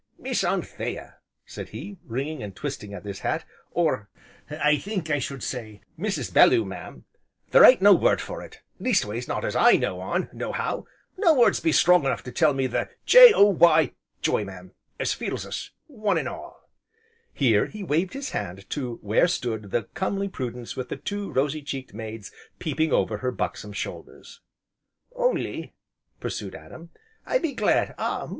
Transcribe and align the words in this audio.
"Miss 0.17 0.43
Anthea," 0.43 1.17
said 1.45 1.69
he, 1.69 1.99
wringing 2.07 2.41
and 2.41 2.55
twisting 2.55 2.91
at 2.91 3.05
his 3.05 3.19
hat, 3.19 3.45
"or 3.69 4.09
I 4.49 4.79
think 4.79 5.11
I 5.11 5.19
should 5.19 5.43
say, 5.43 5.81
Mrs. 5.99 6.33
Belloo 6.33 6.65
mam, 6.65 7.05
there 7.51 7.63
ain't 7.63 7.83
no 7.83 7.93
word 7.93 8.19
for 8.19 8.41
it! 8.41 8.63
least 8.79 9.05
ways 9.05 9.27
not 9.27 9.45
as 9.45 9.55
I 9.55 9.73
know 9.73 9.99
on, 9.99 10.27
nohow. 10.33 10.85
No 11.19 11.35
words 11.35 11.59
be 11.59 11.71
strong 11.71 12.03
enough 12.03 12.23
to 12.23 12.31
tell 12.31 12.51
the 12.51 12.89
J 13.05 13.31
O 13.31 13.43
Y 13.45 13.91
j'y, 14.23 14.43
mam, 14.43 14.71
as 14.99 15.13
fills 15.13 15.45
us 15.45 15.69
one 15.85 16.17
an' 16.17 16.27
all." 16.27 16.67
Here, 17.31 17.67
he 17.67 17.83
waved 17.83 18.13
his 18.13 18.31
hand 18.31 18.67
to 18.71 18.95
where 19.03 19.27
stood 19.27 19.69
the 19.69 19.83
comely 19.93 20.29
Prudence 20.29 20.75
with 20.75 20.89
the 20.89 20.97
two 20.97 21.31
rosy 21.31 21.61
cheeked 21.61 21.93
maids 21.93 22.31
peeping 22.57 22.91
over 22.91 23.17
her 23.19 23.29
buxom 23.31 23.71
shoulders. 23.71 24.41
"Only," 25.15 25.75
pursued 26.19 26.55
Adam, 26.55 26.89
"I 27.23 27.37
be 27.37 27.53
glad 27.53 27.93
ah! 27.99 28.27